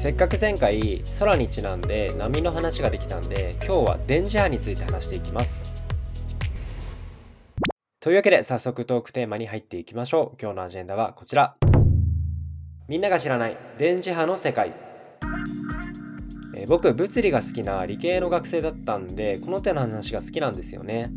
[0.00, 5.70] せっかく前回空にちなんで波の話ができたんで今日は電磁波について話していきます。
[8.00, 10.38] というわけで早速トークテーマに入っていきましょう。
[10.40, 11.54] 今日のアジェンダはこちら。
[12.88, 14.72] みんなが知らない電磁波の世界。
[16.56, 21.12] え僕物理が好きな理系の学生だったんでこの手の話が好きなんですよね。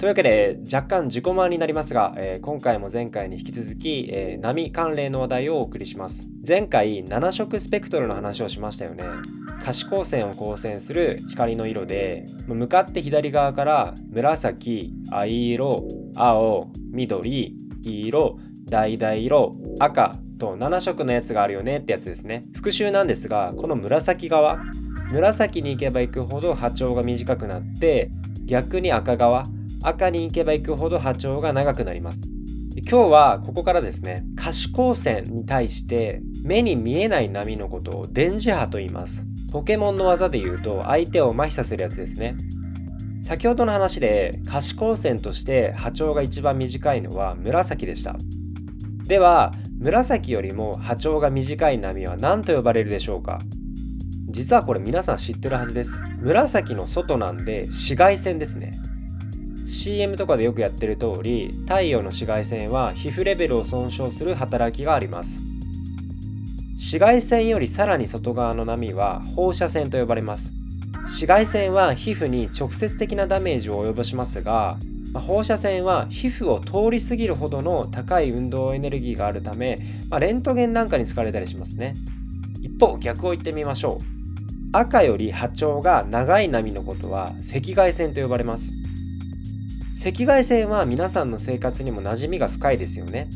[0.00, 6.26] というわけで若干自己満になりますが、えー、今回も前回に引き続き、えー、波関連の話題をお送りします。
[6.48, 9.04] 前回7色スペクトルの話をしましたよね。
[9.62, 15.86] 可視光線を光線する光の色で向かって左側から紫藍色
[16.16, 18.38] 青緑黄色
[18.70, 22.46] 橙色赤と7色のやつがあるよねってやつですね。
[22.54, 24.60] 復習なんですがこの紫側。
[25.12, 28.10] 紫に行けば行くほど波長が短くなって
[28.46, 29.44] 逆に赤側。
[29.82, 32.20] 赤に行けば行くほど波長が長くなります。
[32.88, 39.26] 今日はここからですね可視光線に対して目に見えない波のことを電磁波と言います。
[39.50, 42.36] ポケモンの技で言うと相手を麻痺させるやつですね。
[43.22, 48.16] 先ほどの話で可視光線として波長が一番短いのは紫でした。
[49.06, 53.40] では紫よりも波長が短い波は何と呼ばれるでしょうか？
[54.28, 56.02] 実はこれ皆さん知ってるはずです。
[56.20, 58.72] 紫の外なんで紫外線ですね。
[59.70, 65.40] CM とかでよくやってる通り太陽の紫外線は皮膚レベルを損傷する働きがあります。
[66.72, 70.50] 紫外線よりさらに外側の波は放射線と呼ばれます。
[71.02, 74.76] 紫外線は皮膚に直接的なダメージを及ぼしますが
[75.14, 79.78] 放射線は皮膚を通り過ぎるほどの高い運動エネルギーがあるため、
[80.08, 81.94] まあ、レントゲンなんかに使われたりしますね。
[82.60, 84.04] 一方逆を言ってみましょう。
[84.72, 88.79] 赤より波長が長い波のことは赤外線と呼ばれます。
[90.02, 93.28] 赤外線は皆さんの生活にも馴染みが深いですよね。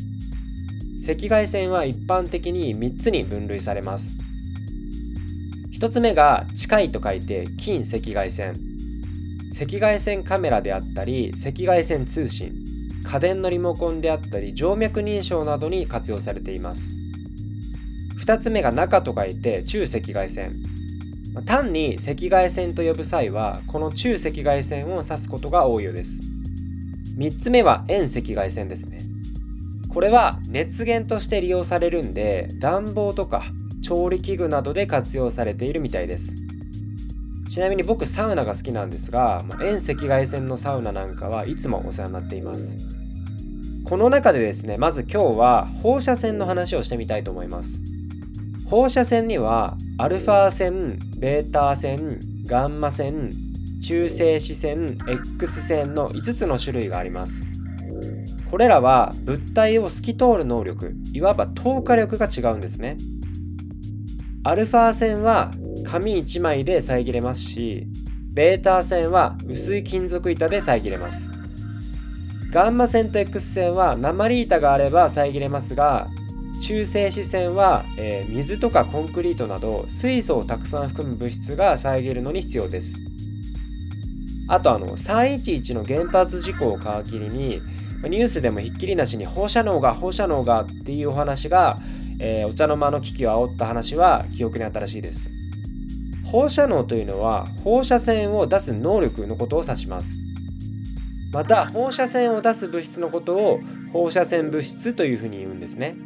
[1.07, 4.09] 赤外線は一般的に3つに分類されます。
[5.79, 8.55] 1つ目が近いと書いて近赤外線。
[9.53, 12.55] 赤外線カメラであったり赤外線通信。
[13.05, 16.91] 家電のリモコンであったり静脈認証などに活用されています。
[18.25, 20.57] 2つ目が中と書いて中赤外線。
[21.45, 26.34] 単に赤外線と呼ぶ際はこの中赤外線を指すことが多いようです。
[27.17, 29.03] 3つ目は遠赤外線ですね。
[29.89, 33.45] これは熱源として利用されるんで暖房とか
[33.83, 36.35] 調理器具などで活用されているみたいです。
[37.49, 42.77] ちなみに僕サウナが好きなんですが遠赤外線のサウナなんかはいつもお世話になっています。
[43.85, 47.79] この中でですねまず今日は放射線の話をしてみたいと思います。
[48.67, 53.31] 放射線にはアルファ線ベータ線ガンマ線
[53.85, 57.45] 中性子線 X 線の5つの種類があります。
[58.51, 62.97] これらは物体を透き通る能力いわば透過力が違うんですね。
[64.43, 65.53] アルファ線は
[65.85, 67.87] 紙1枚で遮れますし
[68.33, 71.31] ベータ線は薄い金属板で遮れます。
[72.51, 76.09] ガンマ線と X 線は鉛板があれば遮れますが
[76.63, 83.14] 中性子線は、えー、水とかコンクリートなど水素をたくさん含む物質が遮るのに必要です。
[84.49, 87.63] あとあの311の原発事故を皮切りに
[88.09, 91.79] ニュースでもひっきりなしに放射能が放射能がっていうお話が、
[92.19, 95.31] えー、お茶の間の危機を煽った話は記憶に新しいです。
[96.25, 100.19] 放射能というのは放射線を出す能力のことを指します。
[101.33, 103.61] また放射線を出す物質のことを
[103.93, 105.97] 放射線物質というふうに言うんですね。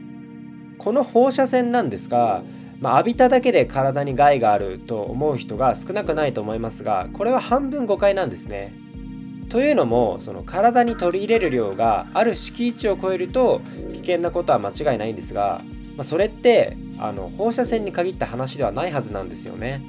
[0.79, 2.43] この放射線なんですが
[2.81, 8.73] まあ、浴びただけで体に害があると思う人が少なくないと思いますがこれは半分誤解なんですね。
[9.49, 13.63] というのもその体に取り入れる量がある敷地を超えると
[13.95, 15.63] 危険なことは間違いないんですが、
[15.97, 19.83] まあ、それってあの放射線に限った話ではないはずなんですよね。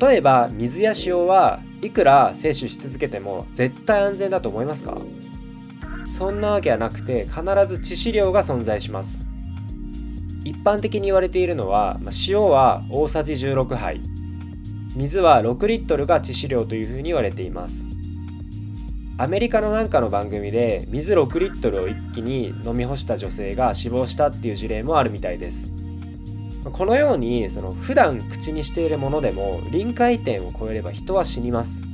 [0.00, 4.96] 例えば水や塩はいくら摂取し続けても絶対安全だと思いますか？
[6.06, 7.42] そんなわけはなくて必ず
[7.80, 9.23] 致死量が存在します。
[10.44, 14.00] 一般的に言われているのは、ま、塩は大さじ16杯。
[14.94, 17.86] 水は6リットルが致死量というふうに言われています。
[19.16, 25.70] アメリカのなんかの番組で水6リットルを一気に飲み干した女性が死亡したっていう事例もあるみたいです。
[26.64, 31.84] このようにその普段口にしているものでも臨界点を超えれば人は死にます。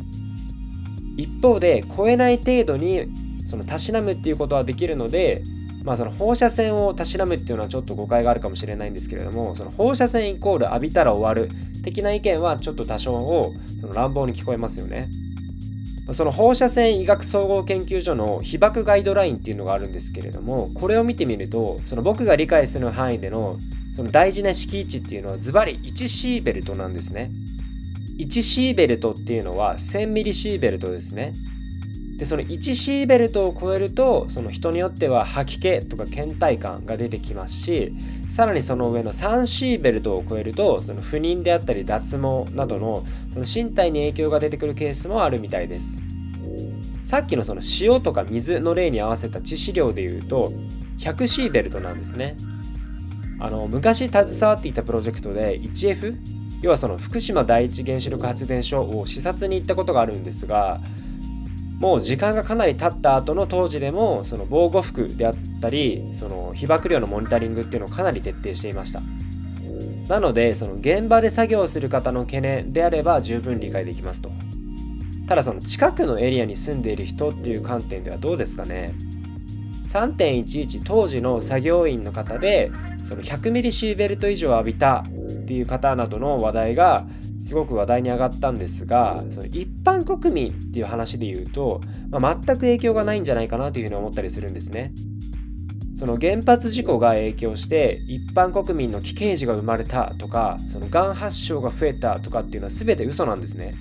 [1.16, 3.06] 一方で超えない程度に
[3.44, 5.42] そのたしなむっていうことはできるので
[5.84, 11.50] まあその放射線をたしなむっていうのはちょっと誤解があるかもしれないんですけれどもその放射線イコール浴びたら終わる
[11.82, 15.08] 的な意見はちょっと多少をその乱暴に聞こえますよね。
[16.12, 23.58] その放射線医学総合研究所の被爆ガイドラインっていうのがあるんですけれどもこれを見てみるとその僕が理解する範囲での
[23.94, 27.30] その大事な敷地っていうのはズバリ1シーベルトなんですね。
[28.18, 31.34] 1シーベルトっていうのは1000ミリシーベルトですね。
[32.20, 37.94] でその1シーベルトを超えるとその人によっては吐き気とか倦怠感が出てきますし
[38.28, 45.98] さらにその上の3シーベルトを超えるとその不妊であったり脱毛などのその身体に影響が出てくるケースもあるみたいです。
[47.04, 50.52] さっきのその塩とか水の例に合わせた致死量でいうと
[50.98, 52.36] 100シーベルトなんですね。
[53.38, 56.18] あの昔携わっていたプロジェクトで 1F
[56.60, 60.80] 要はその福島第一原子力発電所を視察に行ったことがあるんですが
[61.80, 69.00] もう時間がかなり経った後の当時でもその防護服であったりその被曝量のモニタリングっていうのをかなり徹底していました。
[70.08, 74.30] なのでその現場で作業する方の懸念であれば十分理解できますと。
[75.26, 78.92] ただその近くのエリアに住んでいる人っていう観点ではどうですかね。
[79.86, 82.70] 3.11当時の作業員の方で
[83.04, 87.06] その100ミリシーベルト以上浴びたっていう方などの話題が
[87.40, 94.92] すごく話題に上がったんですがその一般国民っていう話で言うと、まあ、全く影響がないんじゃないかなというふうに思ったりするんですね。
[95.96, 103.74] その原発事故が影響して一般国民の奇形児が生まれたとかそのがん発症が増えたとかっていうのは全て嘘なんですね。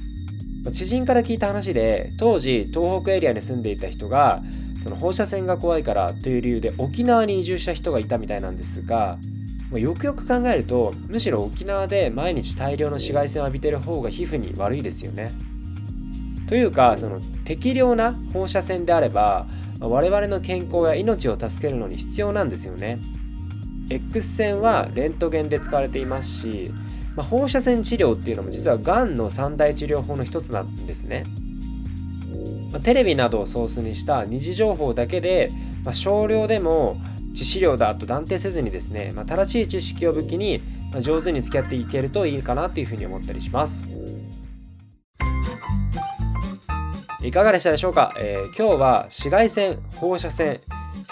[0.74, 4.44] 知人から聞いた話で当時東北エリアに住んでいた人が
[4.84, 9.18] その放射線が怖いからという理由で沖縄に移住した人がいたみたいなんですが
[9.72, 15.32] よくよく考えるとむしろ沖縄で毎日大量の紫外線を浴びてる方が皮膚に悪いですよね。
[16.48, 19.46] というかその適量な放射線であれば
[19.80, 23.00] 我々の健康や命を助けるのに必要なんですよね。
[23.90, 26.72] X 線はレントゲンで使われていますし、
[27.16, 31.26] まあ、放射線治療っていうのも実はがんの三大治療法の一つなんですね。
[32.72, 35.52] まあ、テレビなどをソースにした二次情報だけで、
[35.84, 36.98] まあ、少量でも
[37.40, 43.86] 致死量だと断定せずにですね、まあ、正しい知識を武器に、ま上手に付き合っていけるといいかなというふうに思ったりします。
[47.22, 50.62] いかがでしたでしょうか、えー、今日は紫外線放射線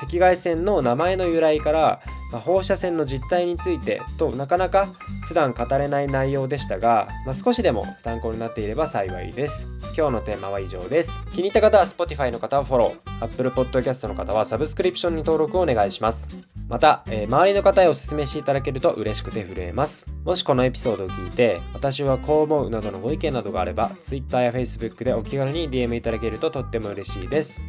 [0.01, 2.00] 赤外線の名前の由来から、
[2.31, 4.88] まあ、放射線の実態についてとなかなか
[5.27, 9.68] 普段語れない内容でしたが、まあ、少しでも参考になっていれば幸いです。
[9.97, 11.19] 今日のテーマは以上です。
[11.31, 16.27] 気に入った方は Spotify の方はフォロー、Apple Podcast の方はサブスクリプションに登録をお願いします。
[16.68, 20.06] また、えー、周りの方へお勧めしていただけると嬉しくて震えます。
[20.25, 27.62] もしこのエピソードを聞いて、私はこう思うなどのご意見などがあれば、Twitter や Facebook でお気軽に DM いただけるととっても嬉しいです。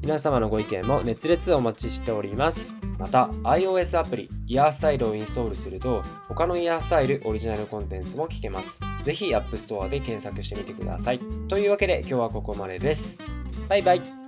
[0.00, 2.74] 皆様のご意見も熱烈お待ちしております。
[2.98, 8.80] また、iOS アプリ、イヤースタイルをインストールすると、他のイヤースタイルオリジナルコンテンツも聞けます。
[9.02, 11.20] ぜひ App Store で検索してみてください。
[11.48, 13.18] というわけで今日はここまでです。
[13.68, 14.19] バイバイ。